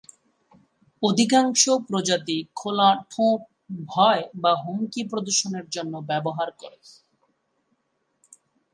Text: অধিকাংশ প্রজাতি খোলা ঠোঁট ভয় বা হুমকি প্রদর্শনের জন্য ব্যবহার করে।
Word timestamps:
অধিকাংশ 1.03 1.63
প্রজাতি 1.87 2.37
খোলা 2.55 2.89
ঠোঁট 3.11 3.41
ভয় 3.87 4.23
বা 4.35 4.51
হুমকি 4.55 5.01
প্রদর্শনের 5.03 5.65
জন্য 5.69 5.93
ব্যবহার 6.09 6.49
করে। 6.51 6.79